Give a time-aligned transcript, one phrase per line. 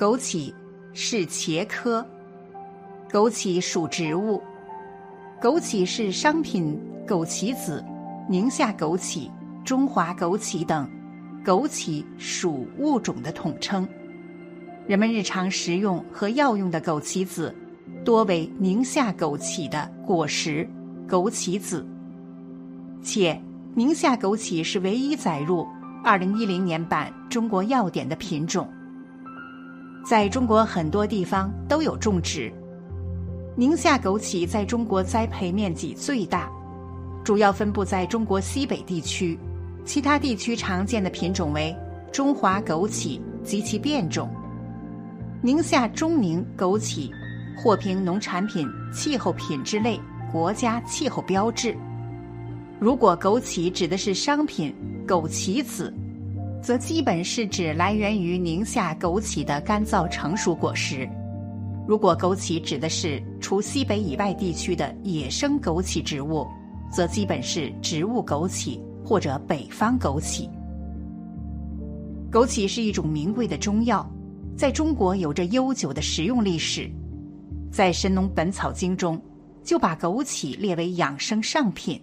[0.00, 0.50] 枸杞
[0.94, 2.02] 是茄科，
[3.10, 4.42] 枸杞属植物，
[5.42, 7.84] 枸杞是商品枸杞子、
[8.26, 9.30] 宁夏枸杞、
[9.62, 10.88] 中华枸杞等
[11.44, 13.86] 枸杞属物种的统称。
[14.86, 17.54] 人们日常食用和药用的枸杞子，
[18.02, 20.66] 多为宁夏枸杞的果实
[21.06, 21.86] 枸杞子，
[23.02, 23.38] 且
[23.74, 25.68] 宁夏枸杞是唯一载入
[26.02, 28.66] 二零一零年版《中国药典》的品种。
[30.04, 32.52] 在中国很多地方都有种植。
[33.56, 36.50] 宁夏枸杞在中国栽培面积最大，
[37.22, 39.38] 主要分布在中国西北地区，
[39.84, 41.76] 其他地区常见的品种为
[42.10, 44.28] 中华枸杞及其变种。
[45.42, 47.10] 宁夏中宁枸杞
[47.56, 50.00] 获评农产品气候品质类
[50.32, 51.76] 国家气候标志。
[52.78, 54.74] 如果枸杞指的是商品
[55.06, 55.92] 枸杞子。
[56.62, 61.08] 则基本是指来源于宁夏枸杞的干燥成熟果实。
[61.88, 66.46] 如果枸杞指的是除西北以外地区的野生枸杞植物，
[66.92, 70.48] 则基本是植物枸杞或者北方枸杞。
[72.30, 74.08] 枸杞是一种名贵的中药，
[74.56, 76.88] 在中国有着悠久的食用历史。
[77.72, 79.20] 在《神农本草经》中，
[79.64, 82.00] 就把枸杞列为养生上品。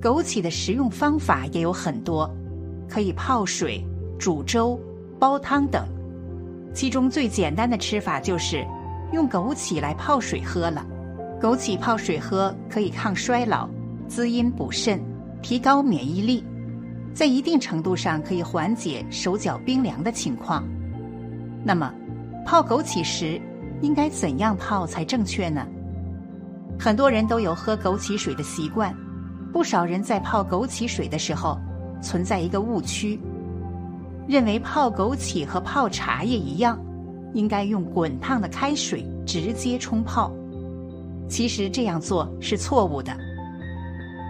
[0.00, 2.32] 枸杞的食用方法也有很多。
[2.88, 3.84] 可以泡水、
[4.18, 4.78] 煮粥、
[5.18, 5.86] 煲汤等，
[6.72, 8.66] 其中最简单的吃法就是
[9.12, 10.84] 用枸杞来泡水喝了。
[11.40, 13.68] 枸杞泡水喝可以抗衰老、
[14.08, 15.00] 滋阴补肾、
[15.40, 16.42] 提高免疫力，
[17.14, 20.64] 在一定程度上可以缓解手脚冰凉的情况。
[21.64, 21.92] 那么，
[22.44, 23.40] 泡枸杞时
[23.82, 25.66] 应该怎样泡才正确呢？
[26.80, 28.94] 很多人都有喝枸杞水的习惯，
[29.52, 31.58] 不少人在泡枸杞水的时候。
[32.00, 33.20] 存在一个误区，
[34.26, 36.78] 认为泡枸杞和泡茶叶一样，
[37.34, 40.32] 应该用滚烫的开水直接冲泡。
[41.28, 43.14] 其实这样做是错误的，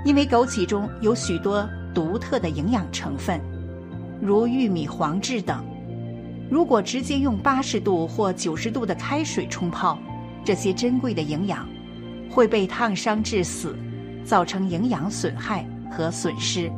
[0.04, 3.40] 因为枸杞中有许多独特的营养成分，
[4.20, 5.64] 如玉米黄质等。
[6.50, 9.98] 如果直接用八十度或九十度的开水冲泡，
[10.44, 11.68] 这些珍贵的营养
[12.30, 13.76] 会被烫伤致死，
[14.24, 16.72] 造成营养损害和损失。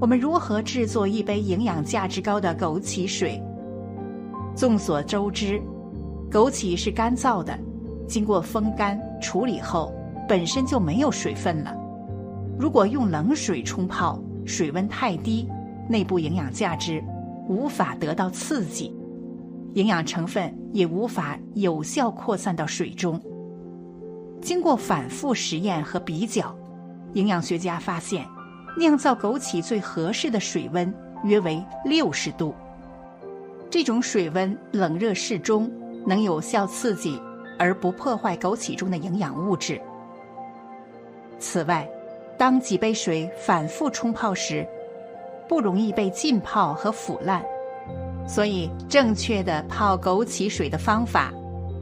[0.00, 3.42] 我们如何制作一杯营养价值高的枸杞水？
[4.54, 5.60] 众所周知，
[6.30, 7.58] 枸杞是干燥的，
[8.06, 9.92] 经过风干处理后，
[10.28, 11.76] 本身就没有水分了。
[12.56, 15.48] 如果用冷水冲泡，水温太低，
[15.88, 17.02] 内部营养价值
[17.48, 18.94] 无法得到刺激，
[19.74, 23.20] 营养成分也无法有效扩散到水中。
[24.40, 26.56] 经过反复实验和比较，
[27.14, 28.24] 营养学家发现。
[28.78, 30.94] 酿造枸杞最合适的水温
[31.24, 32.54] 约为六十度。
[33.68, 35.68] 这种水温冷热适中，
[36.06, 37.20] 能有效刺激
[37.58, 39.80] 而不破坏枸杞中的营养物质。
[41.40, 41.86] 此外，
[42.38, 44.64] 当几杯水反复冲泡时，
[45.48, 47.44] 不容易被浸泡和腐烂。
[48.28, 51.32] 所以，正确的泡枸杞水的方法，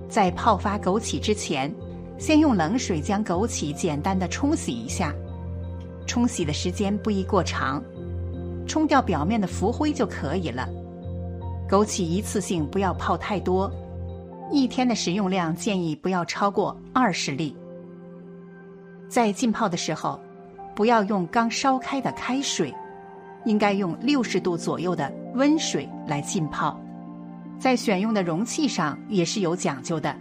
[0.09, 1.71] 在泡发枸杞之前，
[2.17, 5.15] 先用冷水将枸杞简单的冲洗一下。
[6.06, 7.83] 冲洗的时间不宜过长，
[8.67, 10.69] 冲掉表面的浮灰就可以了。
[11.69, 13.71] 枸杞一次性不要泡太多，
[14.53, 17.55] 一天的食用量建议不要超过二十粒。
[19.09, 20.21] 在浸泡的时候，
[20.75, 22.72] 不要用刚烧开的开水，
[23.45, 26.81] 应该用六十度左右的温水来浸泡。
[27.59, 30.15] 在选用的容器上也是有讲究的，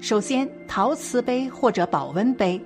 [0.00, 2.60] 首先陶瓷杯或者保温杯，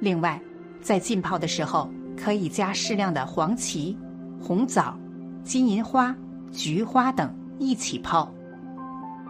[0.00, 0.40] 另外。
[0.86, 3.98] 在浸泡的时候，可以加适量的黄芪、
[4.40, 4.96] 红枣、
[5.42, 6.14] 金银花、
[6.52, 7.28] 菊花等
[7.58, 8.32] 一起泡，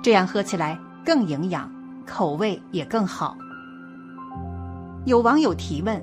[0.03, 1.73] 这样喝起来更营养，
[2.05, 3.35] 口味也更好。
[5.07, 5.99] 有网友提问：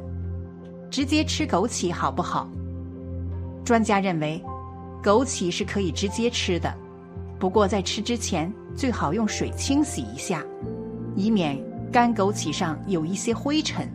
[0.89, 2.49] 直接吃枸杞好不好？
[3.63, 4.43] 专家认为，
[5.03, 6.73] 枸杞是可以直接吃的，
[7.37, 10.43] 不过在吃之前最好用水清洗一下，
[11.15, 13.87] 以免干枸杞上有一些灰尘。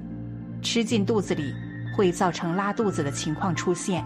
[0.71, 1.55] 吃进肚子里
[1.97, 4.05] 会造成拉肚子的情况出现。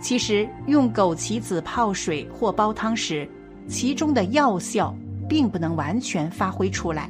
[0.00, 3.28] 其实，用枸杞子泡水或煲汤时，
[3.68, 4.92] 其中的药效
[5.28, 7.08] 并不能完全发挥出来。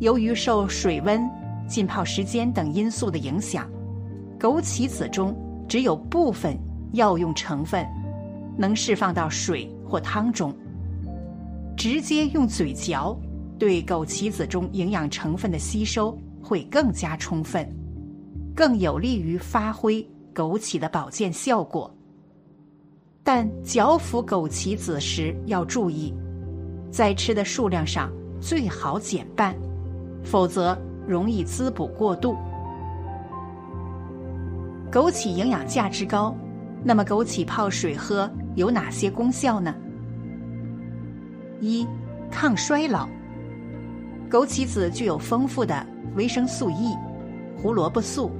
[0.00, 1.20] 由于受水温、
[1.68, 3.70] 浸泡时间等因素的影响，
[4.40, 5.36] 枸杞子中
[5.68, 6.58] 只有部分
[6.94, 7.86] 药用成分
[8.56, 10.56] 能释放到水或汤中。
[11.76, 13.14] 直接用嘴嚼，
[13.58, 17.68] 对枸杞子中营养成分的吸收会更加充分，
[18.54, 21.92] 更有利于发挥枸杞的保健效果。
[23.24, 26.14] 但嚼服枸杞子时要注意，
[26.90, 29.52] 在吃的数量上最好减半。
[30.24, 30.76] 否则
[31.06, 32.36] 容易滋补过度。
[34.90, 36.34] 枸杞营养价值高，
[36.82, 39.72] 那么枸杞泡水喝有哪些功效呢？
[41.60, 41.86] 一、
[42.28, 43.08] 抗衰老。
[44.28, 46.96] 枸杞子具有丰富的维生素 E、
[47.56, 48.30] 胡萝卜素、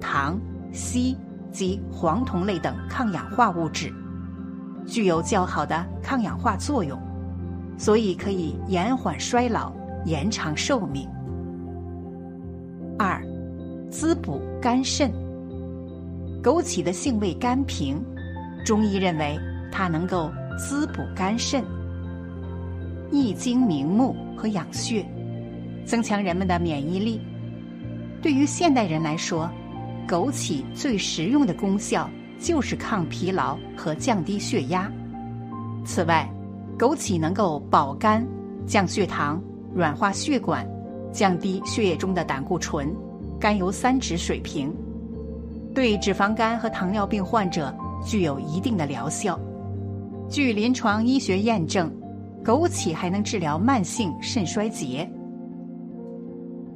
[0.00, 0.40] 糖、
[0.72, 1.16] 硒
[1.50, 3.92] 及黄酮类等抗氧化物质，
[4.86, 6.98] 具有较好的抗氧化作用，
[7.76, 9.72] 所以可以延缓衰老、
[10.04, 11.08] 延长寿命。
[12.98, 13.20] 二，
[13.90, 15.10] 滋补肝肾。
[16.40, 18.00] 枸杞的性味甘平，
[18.64, 19.36] 中医认为
[19.72, 21.64] 它能够滋补肝肾、
[23.10, 25.04] 益精明目和养血，
[25.88, 27.18] 增强人们的免疫力。
[28.20, 29.50] 对于现代人来说，
[30.06, 32.08] 枸杞最实用的功效
[32.38, 34.92] 就是抗疲劳和降低血压。
[35.86, 36.30] 此外，
[36.78, 38.22] 枸杞能够保肝、
[38.66, 39.42] 降血糖、
[39.74, 40.68] 软化血管。
[41.10, 42.94] 降低血液中的胆固醇、
[43.40, 44.70] 甘油三酯水平，
[45.74, 47.74] 对脂肪肝和糖尿病患者
[48.04, 49.40] 具有一定的疗效。
[50.28, 51.90] 据临床医学验证，
[52.44, 55.10] 枸杞还能治疗慢性肾衰竭。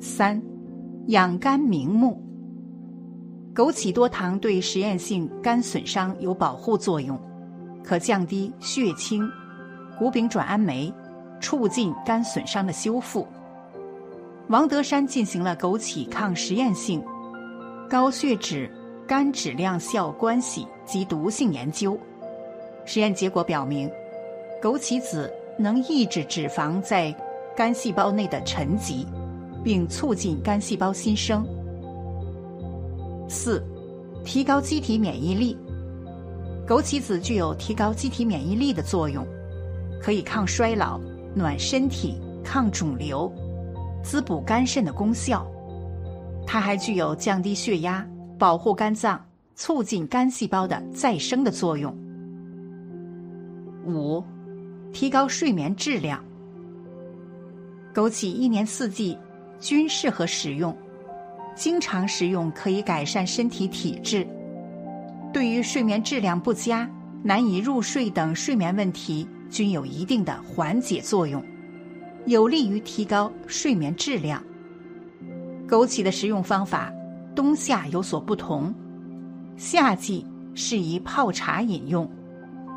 [0.04, 0.42] 三、
[1.06, 2.20] 养肝明目。
[3.54, 7.16] 枸杞多糖对实验性肝损伤有保护作用，
[7.84, 9.24] 可降低血清、
[9.96, 10.92] 谷丙转氨酶，
[11.40, 13.28] 促进肝损伤的修复。
[14.48, 17.00] 王德山进行了枸杞抗实验性
[17.88, 18.68] 高血脂
[19.06, 21.96] 肝质量效关系及毒性研究，
[22.84, 23.88] 实验结果表明，
[24.60, 27.14] 枸杞子能抑制脂肪在
[27.56, 29.06] 肝细胞内的沉积，
[29.62, 31.46] 并促进肝细胞新生。
[33.28, 33.62] 四、
[34.24, 35.56] 提高机体免疫力。
[36.66, 39.26] 枸杞子具有提高机体免疫力的作用，
[40.00, 41.00] 可以抗衰老、
[41.34, 43.30] 暖身体、抗肿瘤。
[44.04, 45.46] 滋补肝肾的功效，
[46.46, 48.04] 它还具有降低血压、
[48.36, 49.24] 保护肝脏、
[49.54, 51.96] 促进肝细胞的再生的作用。
[53.86, 54.22] 五、
[54.92, 56.22] 提高睡眠质量。
[57.94, 59.16] 枸杞一年四季
[59.62, 60.76] 均适合食用，
[61.54, 64.26] 经常食用可以改善身体体质，
[65.32, 66.90] 对于睡眠质量不佳、
[67.22, 71.40] 难以入睡等睡眠问题均有一定的缓解作用。
[72.26, 74.42] 有利于提高睡眠质量。
[75.68, 76.92] 枸杞的食用方法，
[77.32, 78.74] 冬夏有所不同。
[79.56, 80.26] 夏季
[80.56, 82.10] 适宜泡茶饮用，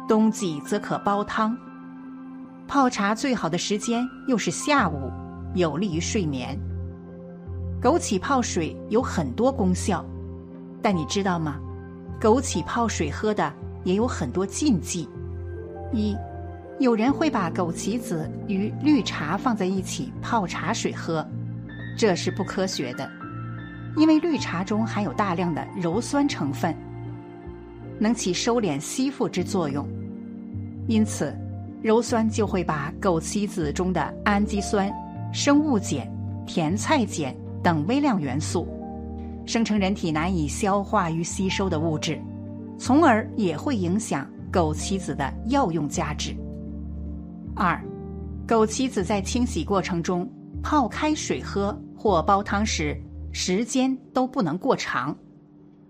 [0.07, 1.57] 冬季则可煲汤。
[2.67, 5.11] 泡茶最好的时间又是下午，
[5.55, 6.55] 有利于睡眠。
[7.81, 10.03] 枸杞泡水有很多功效，
[10.81, 11.59] 但你知道吗？
[12.19, 13.53] 枸杞泡水喝的
[13.83, 15.07] 也有很多禁忌。
[15.91, 16.15] 一
[16.79, 21.25] 有人会把枸杞子与绿茶放在一起泡茶水喝，
[21.97, 23.09] 这是不科学的，
[23.95, 26.75] 因为绿茶中含有大量的鞣酸成分，
[27.99, 29.87] 能起收敛吸附之作用，
[30.87, 31.37] 因此
[31.83, 34.91] 鞣酸就会把枸杞子中的氨基酸、
[35.31, 36.09] 生物碱、
[36.45, 38.67] 甜菜碱等微量元素
[39.47, 42.21] 生成人体难以消化与吸收的物质，
[42.77, 46.37] 从而也会影响枸杞子的药用价值。
[47.55, 47.83] 二，
[48.47, 50.31] 枸杞子在清洗过程中
[50.61, 52.95] 泡开水喝或煲汤时，
[53.31, 55.17] 时间都不能过长。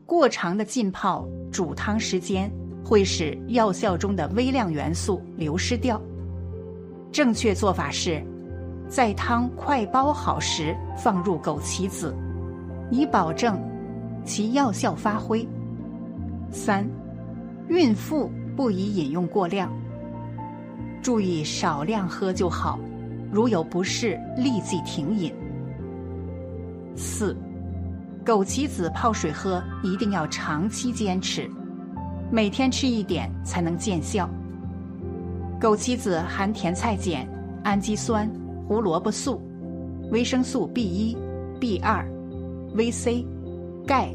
[0.06, 2.50] 过长的浸泡、煮汤时间
[2.86, 6.02] 会使药效中的微量元素流失掉。
[7.12, 8.26] 正确做法是，
[8.88, 12.16] 在汤快煲好时放入枸杞子，
[12.92, 13.60] 以保证
[14.24, 15.48] 其药效发挥。
[16.52, 16.88] 三，
[17.68, 19.72] 孕妇不宜饮用过量。
[21.02, 22.80] 注意少量喝就好，
[23.32, 25.34] 如有不适立即停饮。
[26.96, 27.36] 四，
[28.24, 31.50] 枸杞子泡水喝一定要长期坚持，
[32.32, 34.30] 每天吃一点才能见效。
[35.60, 37.28] 枸杞子含甜菜碱、
[37.64, 38.30] 氨基酸、
[38.68, 39.40] 胡萝卜素、
[40.12, 41.16] 维生素 B 一、
[41.60, 42.04] B 二、
[42.76, 43.24] VC、
[43.86, 44.10] 钙、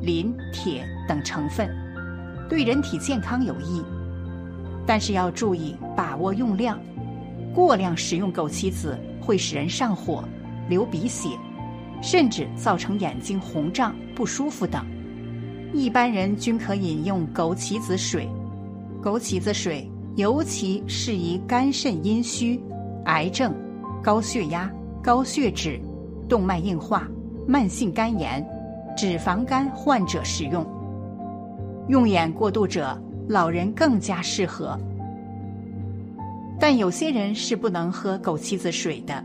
[0.00, 1.68] 磷、铁等成分，
[2.48, 3.82] 对人体健康有益。
[4.86, 6.78] 但是要注意把握用量，
[7.52, 10.22] 过量食用枸杞子会使人上火、
[10.68, 11.30] 流鼻血，
[12.00, 14.86] 甚至造成眼睛红胀、不舒服等。
[15.72, 18.28] 一般人均可饮用枸杞子水，
[19.02, 22.60] 枸杞子水尤其适宜肝肾阴虚、
[23.06, 23.52] 癌症、
[24.02, 24.70] 高血压、
[25.02, 25.80] 高血脂、
[26.28, 27.08] 动脉硬化、
[27.46, 28.46] 慢性肝炎、
[28.96, 30.66] 脂肪肝患者使用。
[31.88, 33.00] 用眼过度者。
[33.28, 34.78] 老人更加适合，
[36.60, 39.20] 但有些人是不能喝枸杞子水的，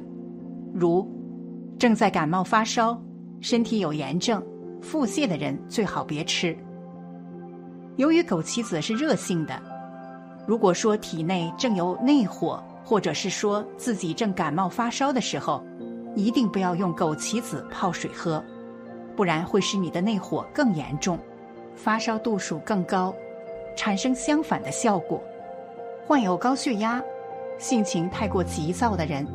[0.73, 1.07] 如
[1.77, 2.99] 正在感冒发烧、
[3.41, 4.43] 身体有炎症、
[4.81, 6.57] 腹泻的人最好别吃。
[7.97, 9.53] 由于枸杞子是热性的，
[10.47, 15.63] 如果说体内正有内火，或者是说自己正感冒发烧的时候，
[16.15, 18.43] 一定不要用枸杞子泡水喝，
[19.15, 21.17] 不然会使你的内火更严重，
[21.75, 23.13] 发烧度数更高。
[23.77, 25.21] 产生相反的效果。
[26.05, 27.01] 患有高血压、
[27.57, 29.25] 性情太过急躁的人，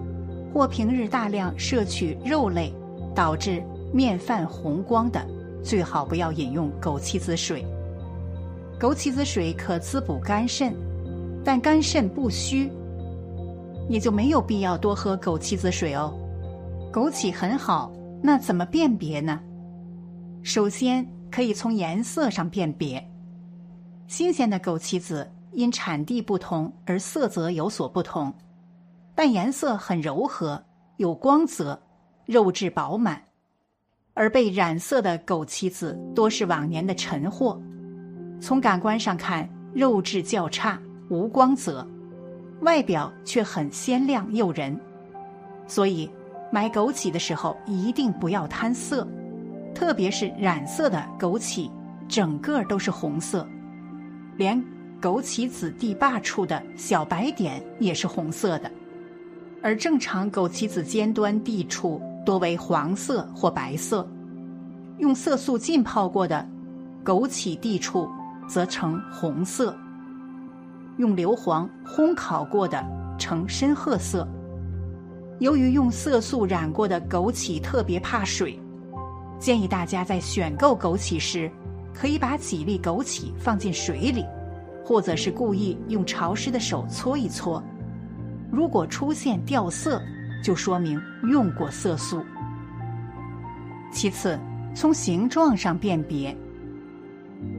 [0.53, 2.71] 或平日大量摄取肉类，
[3.15, 3.63] 导致
[3.95, 5.27] 面泛红光的，
[5.65, 7.65] 最好不要饮用枸杞子水。
[8.79, 10.77] 枸杞子水可滋补肝肾，
[11.43, 12.71] 但肝肾不虚，
[13.89, 16.13] 也就没有必要多喝枸杞子水哦。
[16.93, 19.41] 枸杞很好，那怎么辨别呢？
[20.43, 23.05] 首先可以从颜色上辨别。
[24.07, 28.33] 新鲜的枸杞子因产地不同而色泽有所不同，
[29.15, 30.63] 但颜色很柔和，
[30.97, 31.81] 有光泽，
[32.25, 33.17] 肉质饱满；
[34.15, 37.61] 而被染色的枸杞子多是往年的陈货，
[38.41, 41.87] 从感官上看肉质较差，无光泽，
[42.61, 44.79] 外表却很鲜亮诱人。
[45.67, 46.09] 所以
[46.53, 49.07] 买枸杞的时候一定不要贪色，
[49.75, 51.71] 特别是染色的枸杞，
[52.09, 53.47] 整个都是红色。
[54.37, 54.57] 连
[55.01, 58.71] 枸杞子蒂坝处的小白点也是红色的，
[59.63, 64.09] 而正常枸杞子尖端蒂处多为黄色或白色。
[64.99, 66.49] 用色素浸泡过的
[67.05, 68.09] 枸杞蒂处
[68.49, 69.77] 则呈红色。
[70.97, 72.85] 用硫磺烘烤过的
[73.19, 74.27] 呈深褐色。
[75.39, 78.59] 由于用色素染过的枸杞特别怕水，
[79.39, 81.51] 建议大家在选购枸杞时。
[81.99, 84.23] 可以把几粒枸杞放进水里，
[84.85, 87.63] 或者是故意用潮湿的手搓一搓。
[88.53, 89.99] 如果出现掉色，
[90.45, 91.01] 就说明
[91.31, 92.23] 用过色素。
[93.91, 94.39] 其次，
[94.75, 96.37] 从形状上辨别，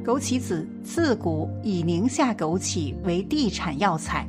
[0.04, 4.28] 枸杞子自古以宁夏枸杞为地产药材，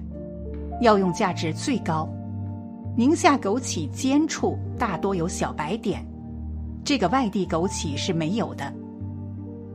[0.80, 2.08] 药用价值最高。
[2.96, 6.04] 宁夏枸杞尖处大多有小白点，
[6.84, 8.72] 这个外地枸杞是没有的。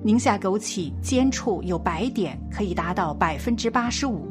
[0.03, 4.27] 宁夏枸杞尖处有白点，可以达到百分之八十五。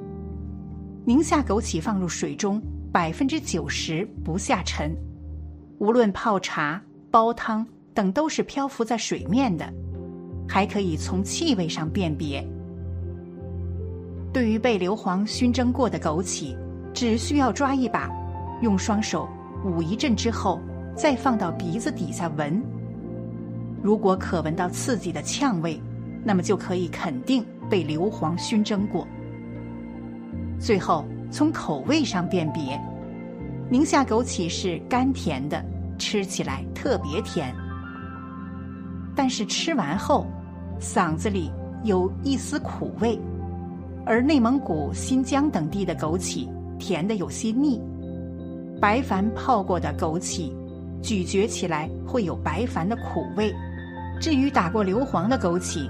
[1.07, 4.95] 宁夏枸杞放入水中，百分之九十不下沉，
[5.79, 6.79] 无论泡茶、
[7.11, 9.73] 煲汤等都是漂浮在水面的。
[10.53, 12.47] 还可以从气味上辨别。
[14.35, 16.55] 对于被硫磺熏蒸过的枸杞，
[16.93, 18.11] 只需要抓一把，
[18.61, 19.27] 用双手
[19.65, 20.61] 捂一阵之后，
[20.95, 22.63] 再放到鼻子底下闻。
[23.83, 25.81] 如果可闻到刺激的呛味，
[26.23, 29.09] 那么就可以肯定被硫磺熏蒸过。
[30.61, 32.79] 最后从口味上辨别，
[33.71, 35.65] 宁夏枸杞是甘甜的，
[35.99, 37.55] 吃起来特别甜。
[39.17, 40.27] 但是吃完后，
[40.83, 41.49] 嗓子里
[41.85, 43.17] 有一丝苦味，
[44.05, 47.81] 而内蒙古、新疆等地的枸杞甜的有些腻。
[48.81, 50.51] 白矾泡过的枸杞，
[51.01, 53.55] 咀嚼起来会有白矾的苦味。
[54.21, 55.89] 至于打过硫磺的枸杞，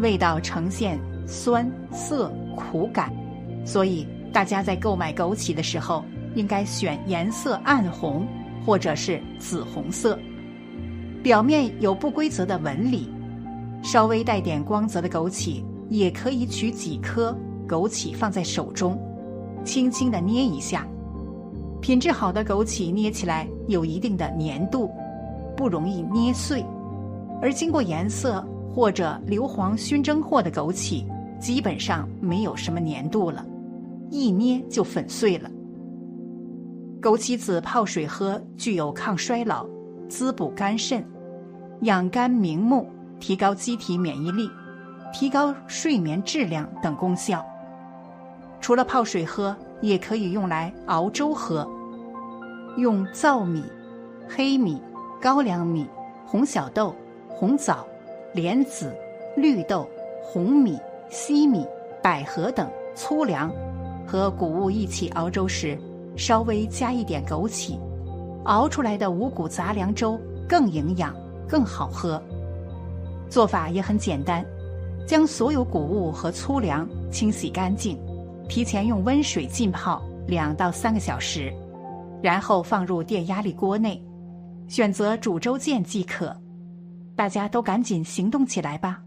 [0.00, 0.98] 味道呈现
[1.28, 3.12] 酸涩苦感，
[3.64, 8.26] 所以大家在购买枸杞的时候，应该选颜色暗红
[8.66, 10.18] 或者是紫红色，
[11.22, 13.08] 表面有不规则的纹理，
[13.84, 17.36] 稍微带点光泽的枸杞，也可以取几颗
[17.68, 18.98] 枸杞放在手中，
[19.62, 20.88] 轻轻的捏一下。
[21.82, 24.90] 品质好的枸杞捏起来有一定的粘度，
[25.54, 26.64] 不容易捏碎。
[27.42, 28.42] 而经过颜色
[28.74, 31.04] 或者硫磺熏蒸过的枸杞，
[31.38, 33.44] 基本上没有什么粘度了，
[34.08, 35.50] 一捏就粉碎了。
[37.02, 39.66] 枸杞子泡水喝具有抗衰老、
[40.08, 41.04] 滋补肝肾、
[41.82, 42.86] 养肝明目、
[43.26, 44.50] 提高机体免疫力、
[45.10, 47.42] 提高睡眠质量等功效。
[48.60, 51.66] 除了泡水喝，也可以用来熬粥喝。
[52.76, 53.64] 用糙米、
[54.28, 54.78] 黑米、
[55.22, 55.86] 高粱米、
[56.26, 56.94] 红小豆。
[57.30, 57.86] 红枣、
[58.34, 58.94] 莲子、
[59.36, 59.88] 绿豆、
[60.22, 60.78] 红米、
[61.10, 61.66] 西米、
[62.02, 63.50] 百合等粗粮
[64.06, 65.76] 和谷物一起熬粥时，
[66.14, 67.78] 稍微加一点枸杞，
[68.44, 71.16] 熬出来的五谷杂粮粥更营养、
[71.48, 72.22] 更好喝。
[73.28, 74.44] 做法也很简单，
[75.06, 77.98] 将所有谷物和粗粮清洗干净，
[78.48, 81.52] 提前用温水浸泡两到三个小时，
[82.22, 84.02] 然后放入电压力锅内，
[84.68, 86.34] 选择煮粥键即可。
[87.16, 89.00] 大家都赶紧行动起来吧！